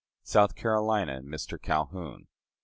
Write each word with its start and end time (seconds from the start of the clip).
South 0.23 0.55
Carolina 0.55 1.13
and 1.17 1.27
Mr. 1.29 1.61
Calhoun. 1.61 2.25